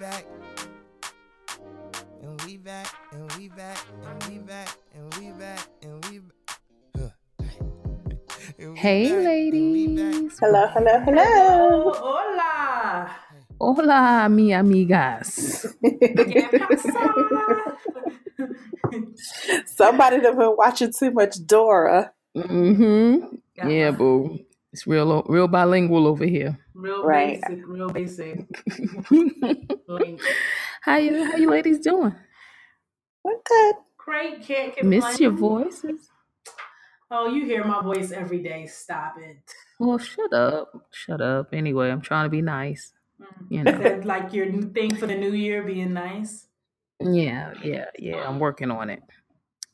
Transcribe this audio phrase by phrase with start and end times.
[0.00, 0.24] back.
[2.22, 6.18] And we back, and we back, and we back, and we back, and we
[6.94, 7.12] back.
[8.76, 10.38] Hey, ladies.
[10.40, 11.92] Hello, hello, hello.
[11.94, 13.10] Hola.
[13.58, 15.64] Hola, mi amigas.
[19.66, 22.12] Somebody that been watching too much Dora.
[22.36, 23.36] Mm-hmm.
[23.68, 24.38] Yeah, boo.
[24.72, 26.58] It's real, real bilingual over here.
[26.76, 27.40] Real Right.
[27.42, 28.46] basic, real basic.
[29.88, 30.20] Link.
[30.82, 32.14] how you, how you ladies doing?
[33.24, 33.74] We're good.
[33.98, 35.00] Great, can't complain.
[35.00, 36.10] Miss your voices.
[37.10, 38.66] Oh, you hear my voice every day.
[38.66, 39.38] Stop it.
[39.80, 41.54] Well, shut up, shut up.
[41.54, 42.92] Anyway, I'm trying to be nice.
[43.20, 43.26] Mm.
[43.50, 43.78] You Is know.
[43.78, 46.46] that like your new thing for the new year, being nice?
[47.00, 48.28] Yeah, yeah, yeah.
[48.28, 49.02] I'm working on it.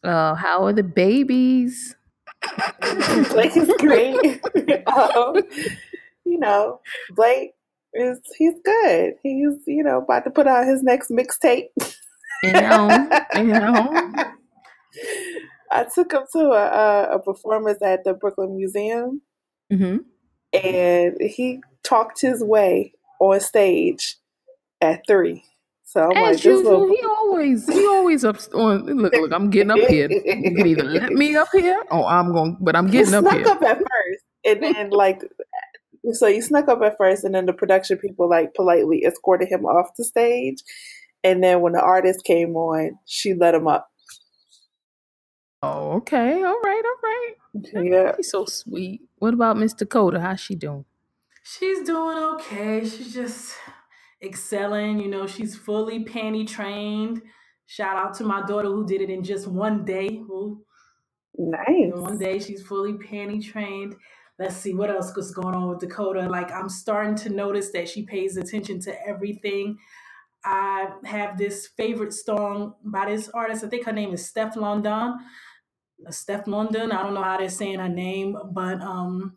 [0.04, 1.96] Uh, how are the babies?
[3.30, 4.40] Blake is great.
[4.88, 5.36] um,
[6.32, 7.52] you know, Blake
[7.94, 9.14] is he's good.
[9.22, 11.68] He's you know about to put out his next mixtape.
[12.42, 14.12] You know, you know.
[15.70, 19.22] I took him to a, a, a performance at the Brooklyn Museum,
[19.70, 19.98] hmm
[20.52, 24.16] and he talked his way on stage
[24.80, 25.44] at three.
[25.84, 28.86] So I'm As this usual, little he always he always up on.
[28.86, 30.08] Look, look, I'm getting up here.
[30.10, 32.56] You can either let me up here, or I'm going.
[32.60, 33.48] But I'm he getting up snuck here.
[33.48, 35.22] up at first, and then like,
[36.12, 39.64] so he snuck up at first, and then the production people like politely escorted him
[39.64, 40.62] off the stage,
[41.24, 43.90] and then when the artist came on, she let him up.
[45.62, 47.34] Oh, okay, all right, all right.
[47.74, 49.02] Yeah, He's so sweet.
[49.18, 50.20] What about Miss Dakota?
[50.20, 50.84] How's she doing?
[51.44, 52.80] She's doing okay.
[52.88, 53.54] She's just
[54.22, 55.00] excelling.
[55.00, 57.22] You know, she's fully panty trained.
[57.66, 60.08] Shout out to my daughter who did it in just one day.
[60.08, 60.64] Who
[61.38, 61.68] nice.
[61.68, 63.96] In one day, she's fully panty trained.
[64.42, 66.28] Let's see what else was going on with Dakota.
[66.28, 69.78] Like, I'm starting to notice that she pays attention to everything.
[70.44, 73.62] I have this favorite song by this artist.
[73.62, 75.20] I think her name is Stefflon Don.
[76.08, 76.90] Stefflon Don.
[76.90, 79.36] I don't know how they're saying her name, but um,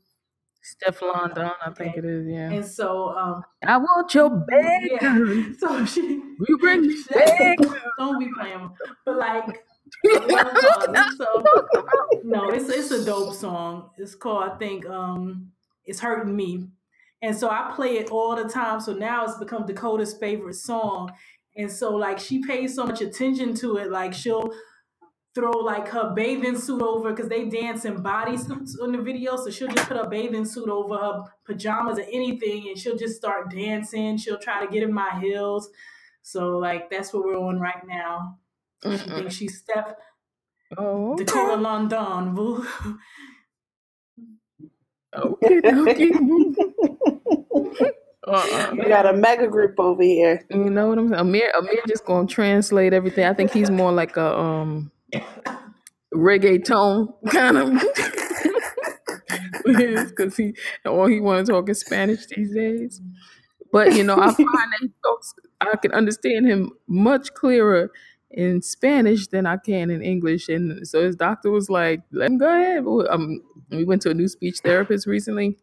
[0.66, 2.00] Stefflon Don, I think okay.
[2.00, 2.28] it is.
[2.28, 2.50] Yeah.
[2.50, 4.90] And so um, I want your bag.
[5.00, 5.44] yeah.
[5.60, 6.02] So she.
[6.02, 7.76] You bring me bacon.
[8.00, 8.72] Don't be playing.
[9.06, 9.75] But like, what I'm calling.
[11.18, 11.44] So
[12.24, 13.90] no, it's it's a dope song.
[13.98, 15.52] It's called I think um
[15.86, 16.68] it's hurting me.
[17.22, 18.80] And so I play it all the time.
[18.80, 21.12] So now it's become Dakota's favorite song.
[21.56, 23.90] And so like she pays so much attention to it.
[23.90, 24.52] Like she'll
[25.34, 29.36] throw like her bathing suit over because they dance in bodysuits on the video.
[29.38, 33.16] So she'll just put her bathing suit over her pajamas or anything and she'll just
[33.16, 34.18] start dancing.
[34.18, 35.70] She'll try to get in my heels.
[36.22, 38.40] So like that's what we're on right now.
[38.94, 39.12] She Mm-mm.
[39.12, 39.94] thinks she's Steph
[40.78, 41.56] Oh, Dakota okay.
[41.56, 42.36] London.
[42.36, 42.66] Boo.
[45.16, 46.12] Okay, okay.
[48.28, 48.76] Uh-uh.
[48.78, 50.44] We got a mega group over here.
[50.52, 51.22] You know what I'm saying?
[51.22, 53.26] Amir, Amir just gonna translate everything.
[53.26, 54.92] I think he's more like a um
[56.16, 57.74] reggaeton kind of
[59.66, 60.54] because he
[60.86, 63.02] all he want to talk is Spanish these days.
[63.72, 64.38] But you know, I find
[64.74, 65.34] that he talks.
[65.62, 67.92] I can understand him much clearer
[68.36, 70.50] in Spanish than I can in English.
[70.50, 73.42] And so his doctor was like, "Let him go ahead." Um,
[73.72, 75.58] we went to a new speech therapist recently,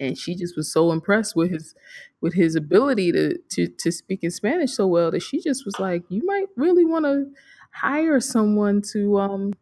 [0.00, 1.74] and she just was so impressed with his
[2.20, 5.78] with his ability to to to speak in Spanish so well that she just was
[5.80, 7.26] like, "You might really want to
[7.72, 9.54] hire someone to um."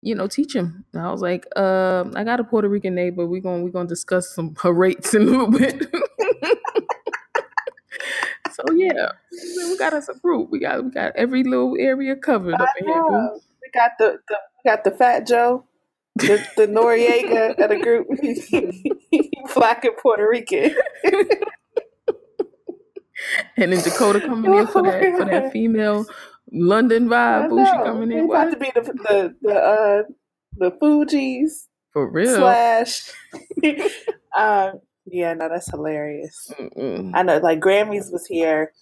[0.00, 0.84] You know, teach him.
[0.92, 3.26] And I was like, uh, I got a Puerto Rican neighbor.
[3.26, 5.86] We're gonna we're gonna discuss some her rates in a little bit.
[8.58, 10.50] So yeah, we got us a group.
[10.50, 13.02] We got we got every little area covered up in here.
[13.04, 13.40] boo.
[13.62, 15.64] We got the, the we got the Fat Joe,
[16.16, 18.08] the, the Noreaga of the group.
[19.54, 20.74] Black and Puerto Rican.
[23.56, 26.06] And then Dakota coming in for that for that female
[26.52, 27.48] London vibe.
[27.48, 30.02] Boo, she coming in about to be the the the uh
[30.56, 32.36] the Fugees For real.
[32.36, 33.10] slash.
[34.38, 34.80] um,
[35.10, 36.52] yeah, no, that's hilarious.
[36.58, 37.12] Mm-mm.
[37.14, 38.72] I know, like Grammys was here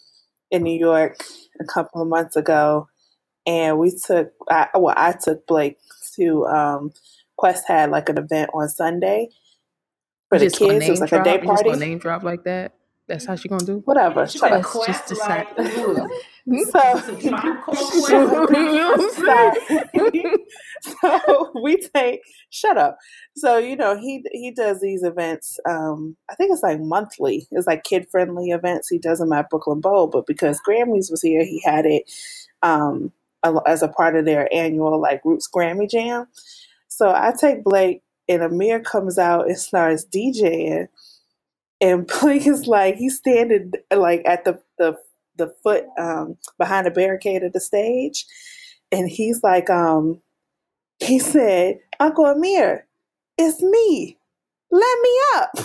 [0.50, 1.18] in New York
[1.60, 2.88] a couple of months ago,
[3.46, 4.32] and we took.
[4.50, 5.78] I, well, I took Blake
[6.16, 6.46] to.
[6.46, 6.92] Um,
[7.38, 9.28] Quest had like an event on Sunday
[10.28, 10.88] for You the kids.
[10.88, 11.24] It was name like a drop?
[11.24, 11.70] day You just party.
[11.74, 12.74] name drop like that?
[13.08, 13.82] That's how she gonna do?
[13.84, 14.26] Whatever.
[14.26, 14.64] She Shut said.
[14.64, 15.46] Quest, Just decide.
[15.56, 15.96] like, ugh.
[15.96, 16.06] So.
[16.48, 18.08] It's a tribe called Quest.
[18.08, 19.54] you know what I'm
[19.94, 20.38] saying?
[20.92, 21.22] Sorry.
[21.26, 22.20] so we take
[22.50, 22.98] shut up.
[23.36, 25.58] So you know he he does these events.
[25.68, 27.48] Um, I think it's like monthly.
[27.50, 28.88] It's like kid friendly events.
[28.88, 32.04] He does them at Brooklyn Bowl, but because Grammys was here, he had it
[32.62, 33.12] um,
[33.66, 36.26] as a part of their annual like Roots Grammy Jam.
[36.88, 40.88] So I take Blake, and Amir comes out and starts DJing.
[41.80, 44.96] And Blink is like he's standing like at the the
[45.36, 48.24] the foot um, behind the barricade of the stage,
[48.90, 50.20] and he's like, um,
[50.98, 52.86] he said, "Uncle Amir,
[53.36, 54.18] it's me.
[54.70, 55.50] Let me up."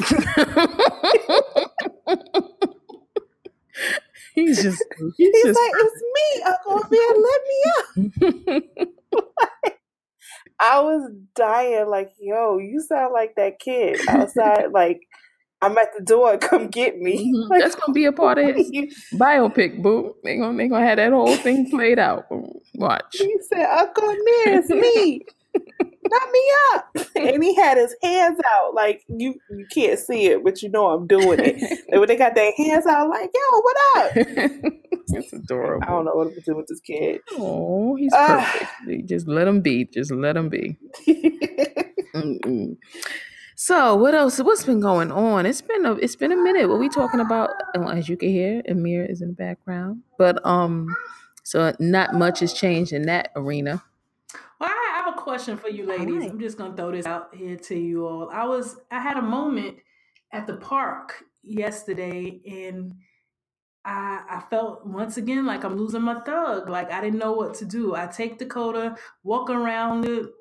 [4.36, 7.16] he's just he's, He's just like, "It's me, Uncle Amir.
[7.18, 7.64] Let me
[8.78, 8.88] up."
[10.60, 14.72] I was dying, like, yo, you sound like that kid outside.
[14.72, 15.02] like,
[15.62, 17.34] I'm at the door, come get me.
[17.34, 17.50] Mhm.
[17.50, 18.72] Like, That's gonna be a part of his
[19.14, 20.16] biopic, boo.
[20.24, 22.26] They gonna they gonna have that whole thing played out.
[22.76, 23.04] Watch.
[23.14, 25.22] He said, Uncle it's me.
[26.10, 26.86] Let me up.
[27.16, 30.88] And he had his hands out, like you you can't see it, but you know
[30.88, 31.56] I'm doing it.
[31.90, 34.12] And when they got their hands out, like, yo, what up?
[35.14, 35.84] it's adorable.
[35.86, 37.22] I don't know what to do with this kid.
[37.38, 38.50] Oh, he's Ah.
[38.86, 39.08] perfect.
[39.10, 39.86] Just let him be.
[39.86, 40.78] Just let him be.
[43.62, 44.40] So, what else?
[44.40, 45.46] What's been going on?
[45.46, 46.68] It's been a it's been a minute.
[46.68, 47.52] What we talking about?
[47.76, 50.02] Well, as you can hear, Amir is in the background.
[50.18, 50.88] But um,
[51.44, 53.84] so not much has changed in that arena.
[54.60, 56.08] Well, I have a question for you ladies.
[56.08, 56.32] Alright.
[56.32, 58.32] I'm just gonna throw this out here to you all.
[58.32, 59.78] I was I had a moment
[60.34, 62.96] at the park yesterday and
[63.86, 66.68] I I felt once again like I'm losing my thug.
[66.68, 67.94] Like I didn't know what to do.
[67.94, 70.34] I take Dakota, walk around the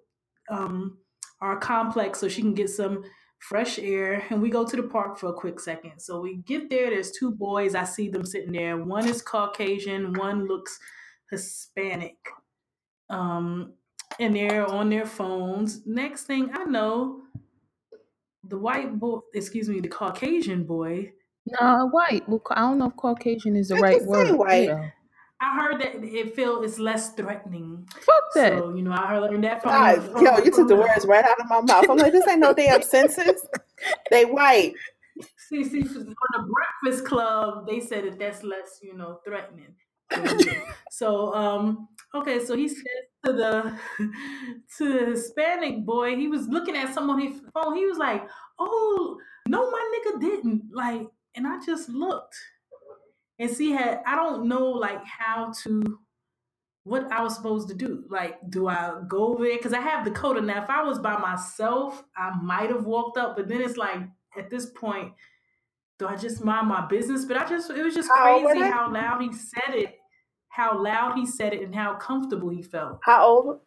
[0.48, 0.96] um
[1.40, 3.04] our complex so she can get some
[3.38, 5.98] fresh air and we go to the park for a quick second.
[5.98, 7.74] So we get there, there's two boys.
[7.74, 8.76] I see them sitting there.
[8.76, 10.78] One is Caucasian, one looks
[11.30, 12.16] Hispanic.
[13.08, 13.72] Um
[14.18, 15.86] and they're on their phones.
[15.86, 17.22] Next thing I know,
[18.44, 21.12] the white boy, excuse me, the Caucasian boy,
[21.46, 22.28] No, white.
[22.28, 24.26] Well, I don't know if Caucasian is the I right can word.
[24.26, 24.64] say white.
[24.68, 24.90] Yeah.
[25.40, 27.88] I heard that it feel it's less threatening.
[27.94, 28.58] Fuck that.
[28.58, 31.24] So, you know, I learned that from, God, from yo, you took the words right
[31.24, 31.88] out of my mouth.
[31.88, 33.46] I'm like, this ain't no damn census.
[34.10, 34.74] They white.
[35.48, 39.74] See, see, for- on the Breakfast Club, they said that that's less, you know, threatening.
[40.90, 42.84] so, um, okay, so he said
[43.24, 43.78] to the
[44.78, 47.76] to the Hispanic boy, he was looking at someone on his phone.
[47.76, 48.26] He was like,
[48.58, 52.34] "Oh, no, my nigga didn't." Like, and I just looked,
[53.40, 55.98] and see, had I don't know like how to
[56.84, 58.04] what I was supposed to do.
[58.08, 59.56] Like, do I go over there?
[59.56, 60.62] Because I have Dakota now.
[60.62, 64.00] If I was by myself, I might have walked up, but then it's like
[64.36, 65.12] at this point,
[65.98, 67.24] do I just mind my business?
[67.24, 68.70] But I just it was just How crazy they?
[68.70, 69.96] how loud he said it,
[70.48, 73.00] how loud he said it, and how comfortable he felt.
[73.04, 73.60] How old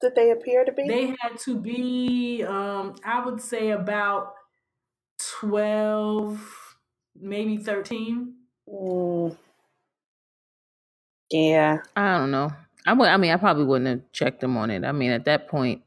[0.00, 0.88] did they appear to be?
[0.88, 4.34] They had to be, um, I would say about
[5.18, 6.76] twelve,
[7.14, 8.36] maybe thirteen.
[8.70, 9.36] Mm.
[11.30, 11.78] Yeah.
[11.96, 12.50] I don't know.
[12.86, 14.84] I mean, I probably wouldn't have checked them on it.
[14.84, 15.82] I mean, at that point,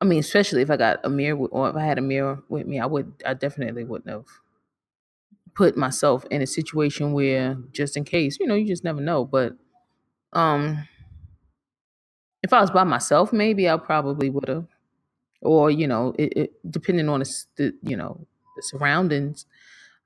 [0.00, 2.86] I mean, especially if I got Amir or if I had Amir with me, I
[2.86, 3.22] would.
[3.24, 4.24] I definitely wouldn't have
[5.54, 9.24] put myself in a situation where, just in case, you know, you just never know.
[9.24, 9.54] But
[10.32, 10.88] um,
[12.42, 14.66] if I was by myself, maybe I probably would have,
[15.42, 19.46] or you know, it, it depending on the, the you know the surroundings,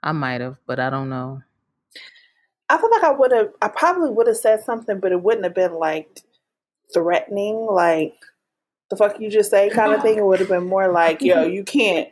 [0.07, 0.57] I might have.
[0.67, 1.43] But I don't know.
[2.69, 5.45] I feel like I would have, I probably would have said something, but it wouldn't
[5.45, 6.21] have been like
[6.95, 8.15] threatening, like
[8.89, 10.19] the fuck you just say kind of thing.
[10.19, 12.09] It would have been more like, yo, you can't,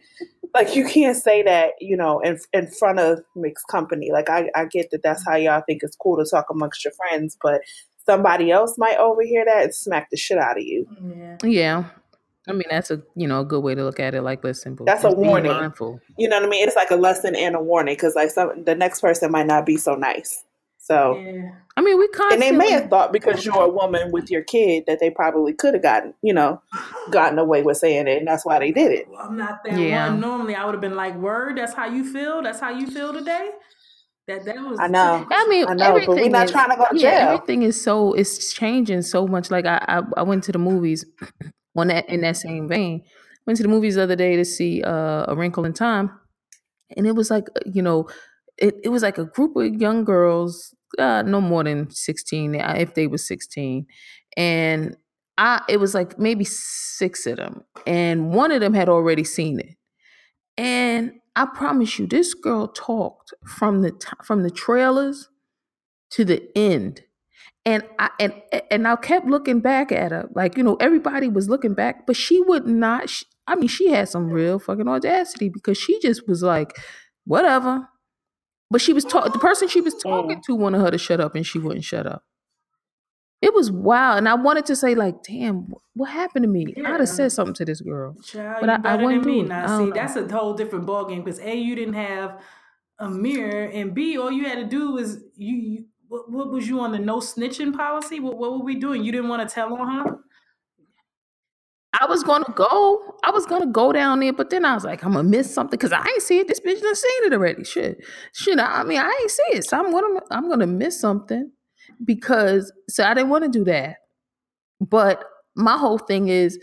[0.55, 4.11] like, you can't say that, you know, in in front of mixed company.
[4.13, 6.93] Like, I, I get that that's how y'all think it's cool to talk amongst your
[6.95, 7.63] friends, but
[8.07, 10.87] somebody else might overhear that and smack the shit out of you.
[11.17, 11.37] Yeah.
[11.43, 11.85] Yeah.
[12.49, 14.23] I mean, that's a you know a good way to look at it.
[14.23, 15.53] Like, listen, boo, That's a warning.
[15.53, 16.01] mindful.
[16.19, 16.67] You know what I mean?
[16.67, 19.65] It's like a lesson and a warning because, like, some the next person might not
[19.67, 20.45] be so nice.
[20.79, 21.17] So.
[21.19, 21.51] Yeah.
[21.77, 24.43] I mean, we constantly And they may have thought because you're a woman with your
[24.43, 26.63] kid that they probably could have gotten, you know,
[27.11, 29.09] gotten away with saying it, and that's why they did it.
[29.11, 30.11] Well, I'm not that Yeah.
[30.11, 30.21] one.
[30.21, 32.43] Normally, I would have been like, "Word, that's how you feel.
[32.43, 33.51] That's how you feel today."
[34.29, 34.79] That that was.
[34.79, 35.27] I know.
[35.33, 37.29] I mean, I know, but everything we're not is- trying to go to yeah, jail.
[37.35, 39.51] everything is so it's changing so much.
[39.51, 41.05] Like I, I, I went to the movies
[41.77, 43.03] on that in that same vein.
[43.47, 46.11] Went to the movies the other day to see uh, A Wrinkle in Time,
[46.97, 48.09] and it was like uh, you know,
[48.57, 52.75] it, it was like a group of young girls, uh, no more than sixteen, uh,
[52.79, 53.87] if they were sixteen,
[54.37, 54.97] and
[55.37, 59.61] I it was like maybe six of them, and one of them had already seen
[59.61, 59.77] it,
[60.57, 65.29] and I promise you, this girl talked from the t- from the trailers
[66.11, 67.03] to the end.
[67.67, 68.35] And I and
[68.71, 72.17] and I kept looking back at her, like you know, everybody was looking back, but
[72.17, 73.09] she would not.
[73.09, 76.77] She, I mean, she had some real fucking audacity because she just was like,
[77.25, 77.89] whatever.
[78.71, 79.33] But she was talking.
[79.33, 80.11] The person she was oh.
[80.11, 82.25] talking to wanted her to shut up, and she wouldn't shut up.
[83.41, 87.01] It was wild, and I wanted to say like, "Damn, what happened to me?" I'd
[87.01, 88.17] have said something to this girl.
[88.23, 89.41] Child, But I- I wouldn't me.
[89.41, 89.49] do it.
[89.49, 89.93] Now, see, know.
[89.93, 92.41] that's a whole different ballgame because A, you didn't have
[92.99, 95.57] Amir, and B, all you had to do was you.
[95.57, 98.21] you what, what was you on the no snitching policy?
[98.21, 99.03] What, what were we doing?
[99.03, 100.19] You didn't want to tell on her?
[102.01, 103.17] I was gonna go.
[103.25, 105.77] I was gonna go down there, but then I was like, I'm gonna miss something
[105.77, 106.49] because I ain't see it.
[106.49, 107.65] This bitch done seen it already.
[107.65, 108.59] Shit, shit.
[108.59, 111.51] I mean, I ain't see it, so I'm gonna I'm gonna miss something
[112.05, 113.97] because so I didn't want to do that.
[114.81, 115.25] But
[115.57, 116.59] my whole thing is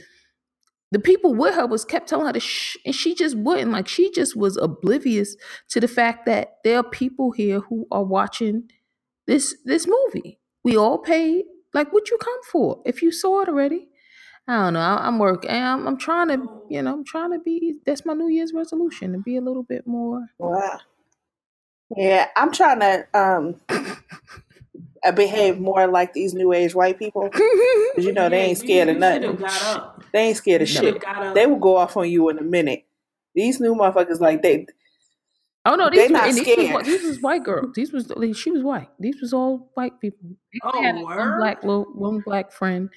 [0.91, 3.71] the people with her was kept telling her to shh, and she just wouldn't.
[3.71, 5.35] Like she just was oblivious
[5.69, 8.69] to the fact that there are people here who are watching
[9.27, 10.39] this this movie.
[10.63, 11.45] We all paid.
[11.73, 12.81] Like, what you come for?
[12.85, 13.87] If you saw it already,
[14.47, 14.79] I don't know.
[14.81, 15.49] I, I'm working.
[15.51, 17.75] I'm, I'm trying to, you know, I'm trying to be.
[17.85, 20.27] That's my New Year's resolution to be a little bit more.
[20.37, 20.79] Wow.
[21.95, 23.55] Yeah, I'm trying to um
[25.03, 27.29] uh, behave more like these new age white people.
[27.95, 29.21] 'Cause you know they ain't scared you, of nothing.
[29.23, 30.03] should've got up.
[30.13, 30.83] They ain't scared of shit.
[30.83, 31.35] Should've got up.
[31.35, 32.85] They will go off on you in a minute.
[33.35, 34.65] These new motherfuckers like they
[35.65, 37.73] Oh no, They these, not and these was, these was white girls.
[37.75, 38.89] These was she was white.
[38.99, 40.29] These was all white people.
[40.53, 42.89] They only Oh, had like one black little one black friend.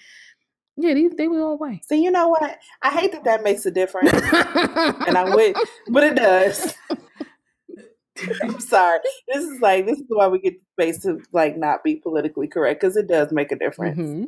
[0.77, 1.85] Yeah, these, they were all white.
[1.85, 2.03] see.
[2.03, 2.59] You know what?
[2.83, 5.57] I hate that that makes a difference, and I would,
[5.91, 6.75] but it does.
[8.43, 9.01] I'm sorry.
[9.29, 12.47] This is like this is why we get the space to like not be politically
[12.47, 13.99] correct because it does make a difference.
[13.99, 14.27] Mhm.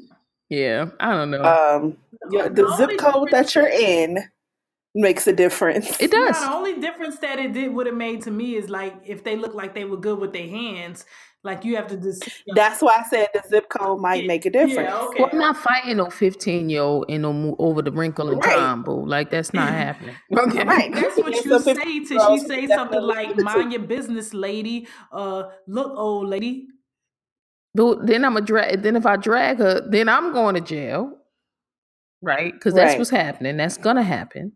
[0.50, 1.43] Yeah, I don't know.
[1.43, 1.97] Um,
[2.31, 4.19] your, the The zip code that you're in
[4.97, 6.00] makes a difference.
[6.00, 6.41] it Now, does.
[6.41, 9.37] the only difference that it did would have made to me is like if they
[9.37, 11.05] look like they were good with their hands,
[11.45, 12.29] like you have to just.
[12.57, 14.91] That's why I said the zip code might make a difference.
[14.91, 15.21] Yeah, okay.
[15.21, 18.59] Well, I'm not fighting no 15 year old in no over the wrinkle in Right.
[18.59, 19.07] time, boo.
[19.07, 20.21] Like that's not happening.
[20.37, 20.65] Okay.
[20.65, 20.93] Right.
[20.95, 24.88] That's what you some say 50 to she say something like "Mind your business, lady."
[25.12, 26.69] Uh, look, old lady.
[27.75, 28.83] But then I'm a drag.
[28.83, 31.12] Then if I drag her, then I'm going to jail,
[32.23, 32.53] right?
[32.53, 32.99] Because that's Right.
[32.99, 33.57] what's happening.
[33.59, 34.53] That's gonna happen.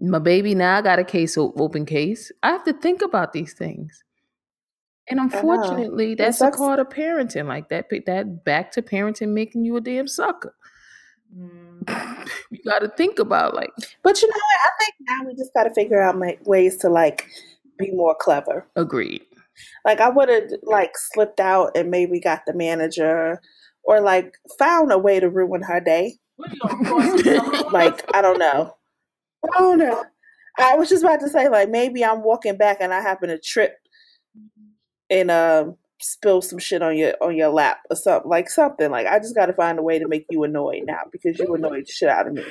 [0.00, 2.30] My baby now I got a case open case.
[2.42, 4.04] I have to think about these things,
[5.08, 7.46] and unfortunately, that's a part of parenting.
[7.46, 10.54] Like that, that back to parenting, making you a damn sucker.
[11.36, 11.86] Mm,
[12.50, 13.70] You got to think about like,
[14.02, 14.60] But you know what?
[14.64, 17.26] I think now we just got to figure out ways to like
[17.78, 18.66] be more clever.
[18.76, 19.22] agreed.
[19.84, 23.40] Like I would have like slipped out and maybe got the manager
[23.84, 26.18] or like found a way to ruin her day.
[26.36, 27.72] what you gonna cross yourself?
[27.72, 28.74] Like I don't know.
[29.44, 30.04] I don't know.
[30.58, 33.38] I was just about to say like maybe I'm walking back and I happen to
[33.38, 33.76] trip
[35.10, 39.06] and um spill some shit on your on your lap or something like something like
[39.06, 41.86] I just got to find a way to make you annoyed now because you annoyed
[41.86, 42.44] the shit out of me.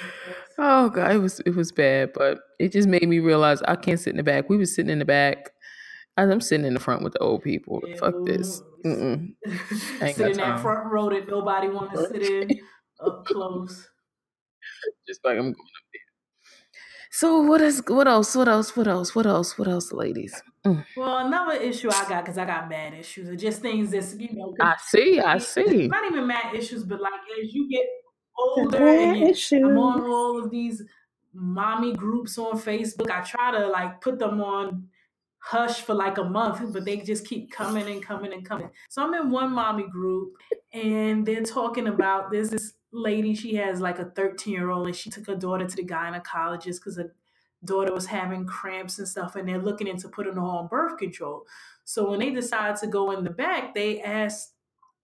[0.58, 4.00] Oh god, it was it was bad, but it just made me realize I can't
[4.00, 4.50] sit in the back.
[4.50, 5.52] We was sitting in the back.
[6.18, 7.82] I'm sitting in the front with the old people.
[7.86, 8.62] Yeah, Fuck this.
[8.84, 8.90] boo.
[8.90, 9.36] Mm-mm.
[10.02, 12.60] Ain't sit got in that front row that nobody want to sit in
[13.06, 13.90] up close.
[15.08, 15.85] Just like I'm going up there.
[17.18, 18.36] So what is what else?
[18.36, 18.76] What else?
[18.76, 19.16] What else?
[19.16, 19.58] What else?
[19.58, 20.44] What else, ladies?
[20.66, 20.86] Mm.
[20.98, 24.34] Well, another issue I got because I got mad issues are just things that's you
[24.34, 24.54] know.
[24.60, 25.22] I see.
[25.22, 25.88] I see.
[25.88, 27.86] Not even mad issues, but like as you get
[28.38, 29.66] older Bad and you, issue.
[29.66, 30.84] I'm on all of these
[31.34, 33.10] mommy groups on Facebook.
[33.10, 34.90] I try to like put them on
[35.40, 38.70] hush for like a month, but they just keep coming and coming and coming.
[38.90, 40.34] So I'm in one mommy group
[40.74, 44.96] and they're talking about there's this lady, she has like a 13 year old and
[44.96, 47.14] she took her daughter to the gynecologist because her
[47.64, 51.46] daughter was having cramps and stuff and they're looking into putting her on birth control.
[51.84, 54.54] So when they decided to go in the back, they asked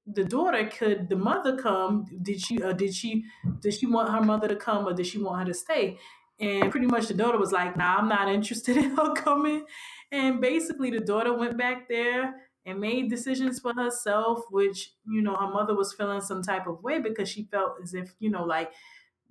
[0.07, 2.05] the daughter, could the mother come?
[2.21, 3.23] Did she uh, did she
[3.59, 5.97] did she want her mother to come or did she want her to stay?
[6.39, 9.65] And pretty much the daughter was like, nah, I'm not interested in her coming.
[10.11, 12.33] And basically the daughter went back there
[12.65, 16.83] and made decisions for herself, which, you know, her mother was feeling some type of
[16.83, 18.71] way because she felt as if, you know, like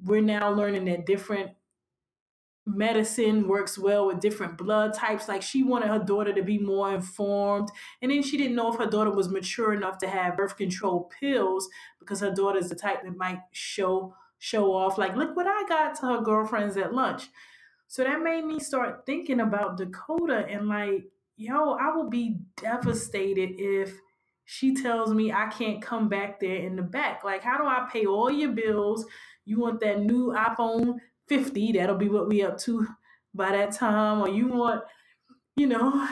[0.02, 1.52] we're now learning that different
[2.66, 5.28] medicine works well with different blood types.
[5.28, 7.70] Like she wanted her daughter to be more informed.
[8.02, 11.10] And then she didn't know if her daughter was mature enough to have birth control
[11.20, 11.68] pills
[11.98, 15.94] because her daughter's the type that might show show off like look what I got
[15.96, 17.28] to her girlfriends at lunch.
[17.90, 21.06] So that made me start thinking about Dakota and like,
[21.40, 23.94] yo, I will be devastated if
[24.44, 27.24] she tells me I can't come back there in the back.
[27.24, 29.06] Like, how do I pay all your bills?
[29.46, 32.86] You want that new iPhone 50, that'll be what we up to
[33.32, 34.82] by that time, or you want,
[35.56, 36.06] you know,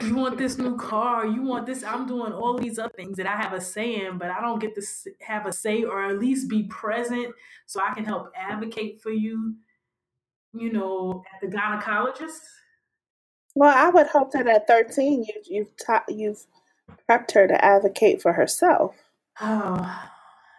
[0.00, 1.84] you want this new car, you want this.
[1.84, 4.60] I'm doing all these other things that I have a say in, but I don't
[4.60, 4.82] get to
[5.20, 7.34] have a say or at least be present
[7.66, 9.56] so I can help advocate for you,
[10.54, 12.38] you know, at the gynecologist.
[13.54, 16.44] Well, I would hope that at 13 you you've taught you've
[17.08, 18.94] prepped her to advocate for herself.
[19.40, 20.00] Oh,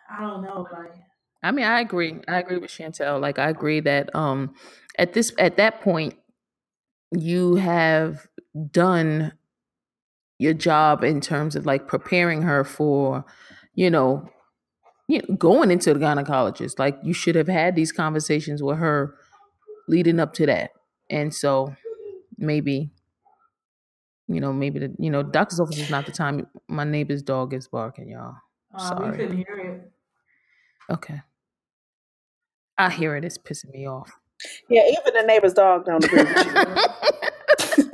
[0.10, 0.68] I don't know.
[0.72, 0.92] Like,
[1.44, 2.20] I mean, I agree.
[2.28, 3.20] I agree with Chantel.
[3.22, 4.54] Like, I agree that um,
[4.98, 6.16] at this at that point,
[7.12, 8.28] you have
[8.72, 9.34] done
[10.38, 13.24] your job in terms of like preparing her for,
[13.76, 14.28] you know,
[15.08, 16.78] you know, going into the gynecologist.
[16.80, 19.16] Like, you should have had these conversations with her
[19.88, 20.72] leading up to that,
[21.10, 21.76] and so
[22.42, 22.92] maybe.
[24.28, 26.48] You know, maybe the you know doctor's office is not the time.
[26.68, 28.36] My neighbor's dog is barking, y'all.
[28.74, 29.18] uh, we Sorry.
[29.18, 29.92] couldn't hear it.
[30.94, 31.22] Okay.
[32.78, 33.26] I hear it.
[33.26, 34.12] It's pissing me off.
[34.70, 37.86] Yeah, even the neighbor's dog don't agree with you.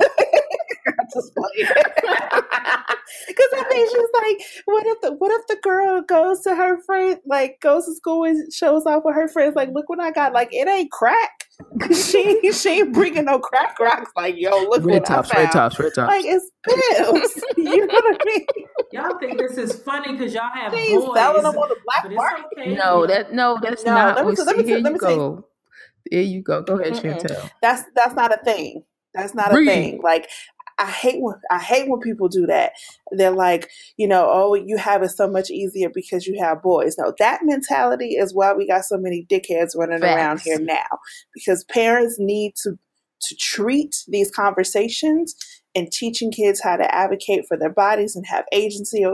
[1.14, 1.70] just playing.
[3.26, 6.80] Because I mean, she's like, what if the what if the girl goes to her
[6.82, 10.10] friend, like goes to school and shows off with her friends, like, look what I
[10.10, 11.37] got, like it ain't crack.
[11.94, 14.10] she she ain't bringing no crack rocks.
[14.16, 15.44] Like, yo, look red what tops, I found.
[15.44, 16.08] red tops, red tops.
[16.08, 17.44] Like it's pills.
[17.56, 18.46] you know what I mean?
[18.92, 21.76] Y'all think this is funny because y'all have She ain't boys, selling them on the
[21.84, 22.44] black market.
[22.58, 22.74] okay.
[22.74, 24.16] no, that no, that's No, not.
[24.16, 25.44] let me Well, t- let see, me here let you me tell you- go.
[26.10, 26.62] There you go.
[26.62, 27.20] Go ahead, Mm-mm.
[27.20, 27.50] Chantel.
[27.60, 28.84] That's that's not a thing.
[29.12, 30.00] That's not a thing.
[30.02, 30.28] Like
[30.78, 32.72] I hate when I hate when people do that.
[33.10, 36.96] They're like, you know, oh, you have it so much easier because you have boys.
[36.96, 40.86] No, that mentality is why we got so many dickheads running around here now.
[41.34, 42.78] Because parents need to
[43.20, 45.34] to treat these conversations
[45.74, 49.04] and teaching kids how to advocate for their bodies and have agency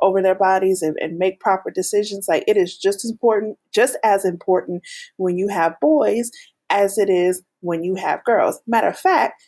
[0.00, 2.26] over their bodies and, and make proper decisions.
[2.28, 4.82] Like it is just as important, just as important
[5.16, 6.30] when you have boys
[6.70, 8.60] as it is when you have girls.
[8.66, 9.42] Matter of fact,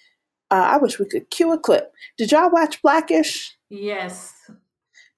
[0.50, 1.92] uh, I wish we could cue a clip.
[2.18, 3.56] Did y'all watch Blackish?
[3.70, 4.32] Yes.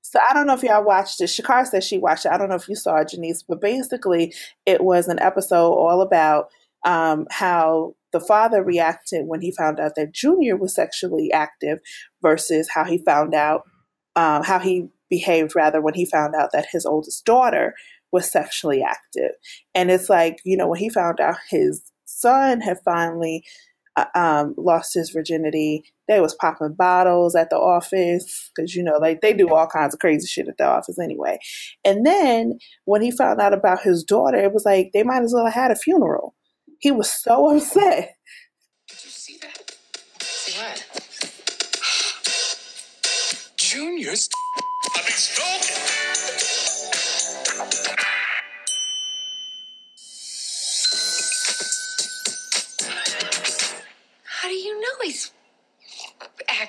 [0.00, 1.24] So I don't know if y'all watched it.
[1.24, 2.32] Shakara said she watched it.
[2.32, 4.32] I don't know if you saw it, Janice, but basically
[4.64, 6.48] it was an episode all about
[6.84, 11.80] um, how the father reacted when he found out that Junior was sexually active
[12.22, 13.62] versus how he found out,
[14.14, 17.74] um, how he behaved rather when he found out that his oldest daughter
[18.12, 19.32] was sexually active.
[19.74, 23.44] And it's like, you know, when he found out his son had finally
[24.14, 29.20] um, lost his virginity, they was popping bottles at the office because you know like
[29.20, 31.38] they do all kinds of crazy shit at the office anyway
[31.84, 35.32] and then when he found out about his daughter it was like they might as
[35.34, 36.34] well have had a funeral
[36.80, 38.14] he was so upset
[38.88, 39.76] Did you see that?
[40.20, 40.84] See what?
[43.56, 44.28] Junior's.
[44.96, 45.95] I've been stalking.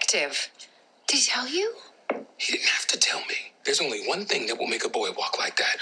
[0.08, 0.50] Active?
[1.06, 1.74] Did he tell you?
[2.38, 3.36] He didn't have to tell me.
[3.66, 5.76] There's only one thing that will make a boy walk like that.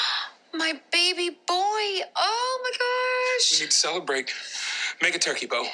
[0.52, 2.02] My baby boy.
[2.16, 3.52] Oh my gosh.
[3.52, 4.34] We need to celebrate.
[5.00, 5.64] Make a turkey, Bow.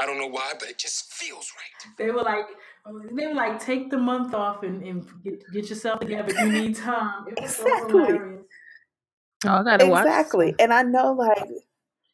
[0.00, 1.92] I don't know why, but it just feels right.
[1.98, 2.46] They were like,
[2.86, 6.40] oh, they were like, take the month off and, and get, get yourself together if
[6.40, 7.26] you need time.
[7.28, 8.00] It was so Exactly.
[8.00, 8.44] hilarious.
[9.44, 10.06] Oh, I gotta watch.
[10.06, 11.48] exactly and i know like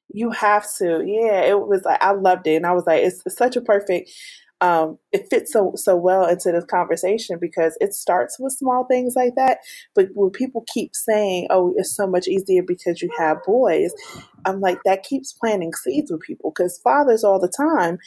[0.08, 3.22] you have to yeah it was like i loved it and i was like it's,
[3.26, 4.10] it's such a perfect
[4.60, 9.14] um it fits so so well into this conversation because it starts with small things
[9.16, 9.58] like that
[9.94, 13.92] but when people keep saying oh it's so much easier because you have boys
[14.46, 17.98] i'm like that keeps planting seeds with people because fathers all the time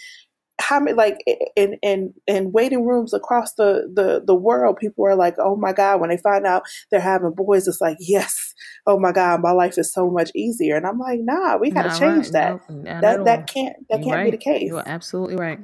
[0.60, 1.18] how many like
[1.56, 5.74] in in in waiting rooms across the the the world people are like oh my
[5.74, 8.54] god when they find out they're having boys it's like yes
[8.88, 11.84] oh my god my life is so much easier and i'm like nah we got
[11.84, 12.34] to change right.
[12.34, 14.26] that No, that that can't that can't right.
[14.26, 15.60] be the case You are absolutely right.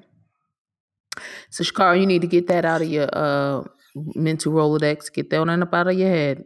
[1.50, 3.64] So, Shakara, you need to get that out of your uh,
[4.16, 5.12] mental Rolodex.
[5.14, 6.44] Get that one up out of your head.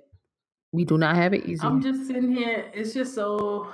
[0.72, 1.62] We do not have it easy.
[1.64, 2.72] I'm just sitting here.
[2.74, 3.70] It's just so.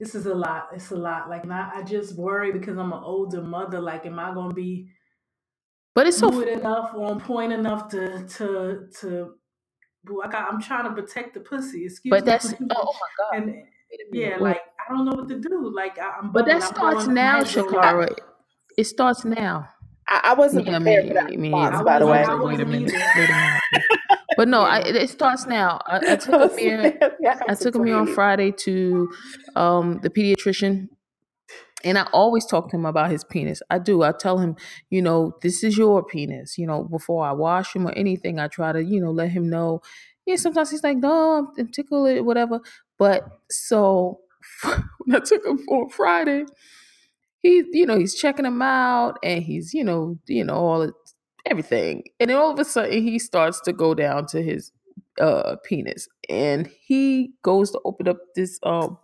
[0.00, 0.68] This is a lot.
[0.74, 1.28] It's a lot.
[1.30, 3.80] Like, and I, I just worry because I'm an older mother.
[3.80, 4.88] Like, am I gonna be
[5.94, 9.34] but it's so fluid enough, on point enough to to to?
[10.04, 10.52] Boo, I got.
[10.52, 11.84] I'm trying to protect the pussy.
[11.86, 12.30] Excuse But me.
[12.32, 13.42] that's oh, oh my god.
[13.42, 13.46] and
[13.90, 14.42] Wait a yeah, minute.
[14.42, 14.48] Wait.
[14.50, 15.72] like I don't know what to do.
[15.74, 16.32] Like I, I'm.
[16.32, 16.56] but that.
[16.56, 18.16] I'm starts going- now, I had to Shakara.
[18.78, 19.68] It starts now.
[20.10, 22.06] I, I wasn't Yeah, I prepared mean, for that I mean, response I by the
[22.06, 22.92] way wasn't- Wait a minute.
[22.92, 23.84] Wait a minute.
[24.36, 25.80] But no, I, it starts now.
[25.86, 26.98] I, I took Amir.
[27.48, 29.10] I took Amir on Friday to
[29.56, 30.88] um, the pediatrician,
[31.84, 33.62] and I always talk to him about his penis.
[33.70, 34.02] I do.
[34.02, 34.56] I tell him,
[34.90, 36.58] you know, this is your penis.
[36.58, 39.48] You know, before I wash him or anything, I try to, you know, let him
[39.48, 39.80] know.
[40.26, 42.60] Yeah, sometimes he's like, no, I'm tickle it, whatever.
[42.98, 44.20] But so
[45.04, 46.44] when I took him on Friday,
[47.42, 50.90] he, you know, he's checking him out, and he's, you know, you know, all
[51.46, 54.72] everything, and then all of a sudden he starts to go down to his
[55.20, 58.98] uh penis, and he goes to open up this um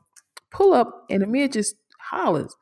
[0.57, 2.55] pull up, and Amir just hollers.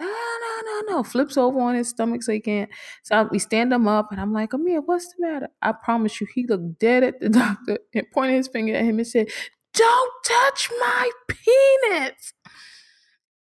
[0.00, 1.02] no, no, no, no.
[1.02, 2.70] Flips over on his stomach so he can't.
[3.04, 5.48] So we stand him up, and I'm like, Amir, what's the matter?
[5.62, 8.98] I promise you, he looked dead at the doctor and pointed his finger at him
[8.98, 9.28] and said,
[9.74, 12.34] Don't touch my penis.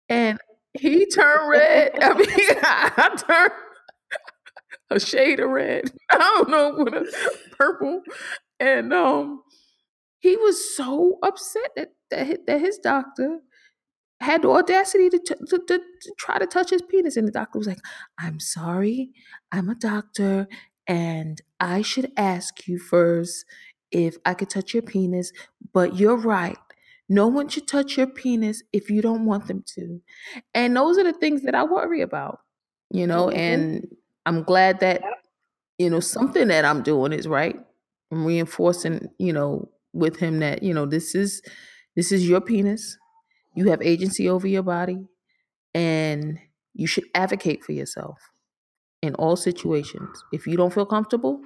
[0.09, 0.39] And
[0.79, 1.91] he turned red.
[2.01, 2.27] I mean,
[2.61, 3.51] I turned
[4.89, 5.91] a shade of red.
[6.11, 7.05] I don't know what a
[7.57, 8.01] purple.
[8.59, 9.41] And um,
[10.19, 13.39] he was so upset that that that his doctor
[14.21, 17.17] had the audacity to, t- to, to, to try to touch his penis.
[17.17, 17.81] And the doctor was like,
[18.17, 19.11] I'm sorry,
[19.51, 20.47] I'm a doctor,
[20.87, 23.45] and I should ask you first
[23.91, 25.31] if I could touch your penis,
[25.73, 26.57] but you're right.
[27.09, 30.01] No one should touch your penis if you don't want them to.
[30.53, 32.39] And those are the things that I worry about,
[32.91, 33.35] you know, Mhm.
[33.37, 33.87] and
[34.25, 35.03] I'm glad that,
[35.77, 37.59] you know, something that I'm doing is right.
[38.11, 41.41] I'm reinforcing, you know, with him that, you know, this is
[41.95, 42.97] this is your penis.
[43.55, 45.07] You have agency over your body
[45.73, 46.39] and
[46.73, 48.19] you should advocate for yourself
[49.01, 50.23] in all situations.
[50.33, 51.41] If you don't feel comfortable,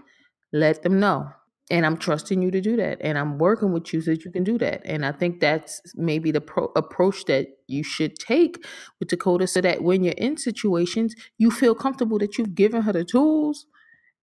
[0.53, 1.29] let them know.
[1.71, 2.97] And I'm trusting you to do that.
[3.01, 4.81] And I'm working with you so that you can do that.
[4.85, 8.65] And I think that's maybe the pro- approach that you should take
[8.99, 12.93] with Dakota so that when you're in situations, you feel comfortable that you've given her
[12.93, 13.67] the tools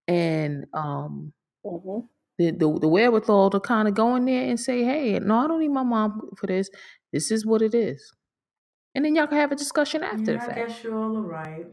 [0.09, 1.33] and um,
[1.65, 2.01] hmm
[2.39, 5.49] the, the, the wherewithal to kind of go in there and say, hey, no, I
[5.49, 6.69] don't need my mom for this.
[7.13, 8.13] This is what it is.
[8.95, 10.59] And then y'all can have a discussion after Yeah, the I fact.
[10.69, 11.67] guess you're all right.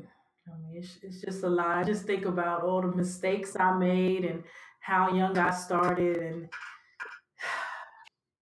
[0.48, 1.78] I mean, it's, it's just a lot.
[1.78, 4.44] I just think about all the mistakes I made and
[4.84, 6.50] how young I started, and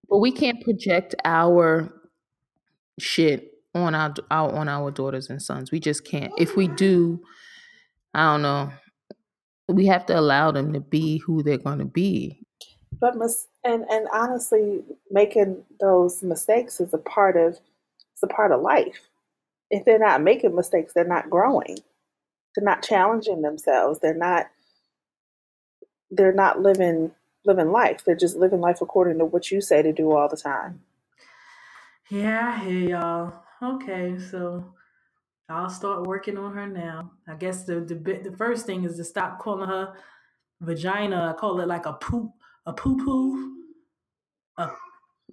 [0.10, 1.93] But we can't project our
[2.99, 5.71] shit on our, our on our daughters and sons.
[5.71, 6.34] We just can't.
[6.38, 7.21] If we do,
[8.13, 8.71] I don't know.
[9.69, 12.43] We have to allow them to be who they're going to be.
[12.99, 17.60] But mis- and and honestly, making those mistakes is a part of
[18.13, 18.99] it's a part of life.
[19.69, 21.77] If they're not making mistakes, they're not growing.
[22.56, 23.99] They're not challenging themselves.
[24.01, 24.47] They're not
[26.12, 27.13] they're not living
[27.45, 28.04] living life.
[28.06, 30.82] They're just living life according to what you say to do all the time.
[32.12, 33.34] yeah, I hear y'all.
[33.63, 34.74] Okay, so
[35.50, 37.12] I'll start working on her now.
[37.28, 39.95] I guess the the bit the first thing is to stop calling her
[40.62, 41.34] vagina.
[41.36, 42.32] I call it like a poop
[42.65, 43.54] a poo poo.
[44.58, 44.71] A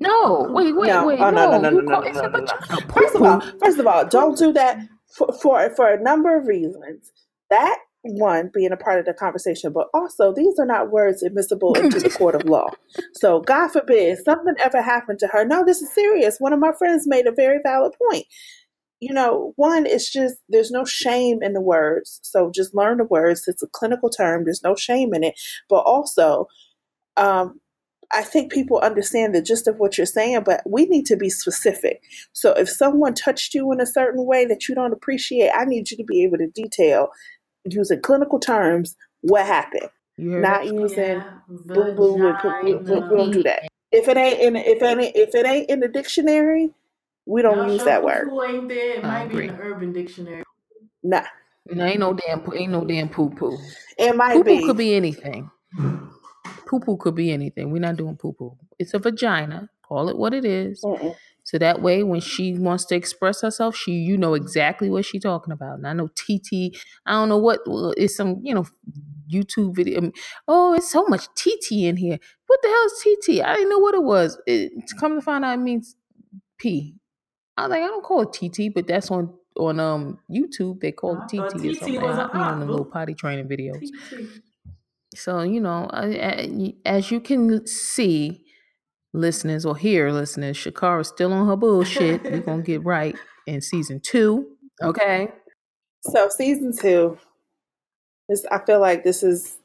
[0.00, 1.20] No, wait, wait, No, wait.
[1.20, 2.54] oh no, no, no, no, you no, call no, it's no, a no, no.
[2.68, 2.86] vagina.
[2.94, 3.60] First of all, Poo-poo.
[3.60, 7.12] first of all, don't do that for for, for a number of reasons.
[7.50, 11.74] That one being a part of the conversation, but also these are not words admissible
[11.74, 12.68] into the court of law.
[13.14, 15.44] So God forbid something ever happened to her.
[15.44, 16.38] No, this is serious.
[16.38, 18.26] One of my friends made a very valid point.
[19.00, 22.20] You know, one, it's just there's no shame in the words.
[22.22, 23.44] So just learn the words.
[23.46, 24.44] It's a clinical term.
[24.44, 25.34] There's no shame in it.
[25.68, 26.46] But also,
[27.16, 27.60] um,
[28.12, 31.28] I think people understand the gist of what you're saying, but we need to be
[31.28, 32.02] specific.
[32.32, 35.90] So if someone touched you in a certain way that you don't appreciate, I need
[35.90, 37.08] you to be able to detail
[37.64, 39.88] using clinical terms what happened.
[40.16, 42.14] You Not using yeah, boo boo.
[42.64, 43.68] We, we, we, we don't do that.
[43.92, 46.70] If it ain't in if it ain't if it ain't in the dictionary,
[47.26, 48.28] we don't Y'all use that word.
[48.44, 48.94] ain't there?
[48.98, 49.48] It I might be agree.
[49.48, 50.44] in the Urban Dictionary.
[51.02, 51.22] Nah,
[51.70, 53.58] No, ain't no damn, ain't no damn poo poo.
[53.98, 54.66] it might Poo poo be.
[54.66, 55.50] could be anything.
[56.66, 57.70] Poo poo could be anything.
[57.70, 58.56] We're not doing poo poo.
[58.78, 59.70] It's a vagina.
[59.82, 60.82] Call it what it is.
[60.84, 61.16] Mm-mm.
[61.48, 65.22] So that way, when she wants to express herself, she you know exactly what she's
[65.22, 65.78] talking about.
[65.78, 66.76] And I know TT.
[67.06, 67.60] I don't know what
[67.96, 68.66] it's some you know
[69.32, 70.12] YouTube video.
[70.46, 72.18] Oh, it's so much TT in here.
[72.48, 73.42] What the hell is TT?
[73.42, 74.38] I didn't know what it was.
[74.46, 75.96] It, come to find out, it means
[76.58, 76.96] P.
[77.56, 80.80] I was like, I don't call it TT, but that's on on um YouTube.
[80.80, 82.02] They call it TT or TT something.
[82.02, 83.88] was I- an You know, op, the little potty training videos.
[85.14, 85.88] So, you know,
[86.84, 88.44] as you can see,
[89.12, 92.22] listeners or here listeners, Shakara's still on her bullshit.
[92.24, 93.16] We're to get right
[93.46, 94.46] in season two.
[94.82, 95.28] Okay.
[96.02, 97.18] So season two
[98.28, 99.56] is I feel like this is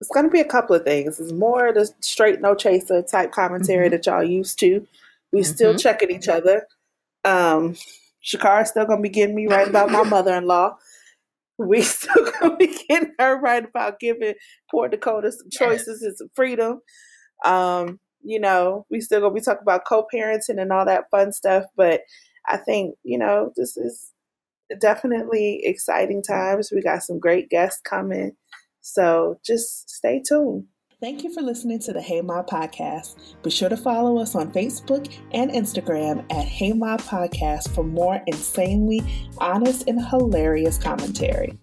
[0.00, 1.18] it's gonna be a couple of things.
[1.18, 3.90] It's more the straight no chaser type commentary Mhm.
[3.92, 4.86] that y'all used to.
[5.32, 5.80] We still Mhm.
[5.80, 6.66] checking each other.
[7.24, 7.76] Um
[8.24, 10.76] Shakara's still gonna be getting me right about my mother in law.
[11.58, 14.34] We still gonna be getting her right about giving
[14.70, 16.80] poor Dakota some choices and some freedom.
[17.44, 21.64] Um, you know, we still gonna be talking about co-parenting and all that fun stuff,
[21.76, 22.00] but
[22.46, 24.10] I think, you know, this is
[24.80, 26.72] definitely exciting times.
[26.74, 28.32] We got some great guests coming.
[28.80, 30.64] So just stay tuned.
[31.00, 33.16] Thank you for listening to the Hey Ma podcast.
[33.42, 38.22] Be sure to follow us on Facebook and Instagram at Hey Ma Podcast for more
[38.26, 39.02] insanely
[39.38, 41.58] honest and hilarious commentary.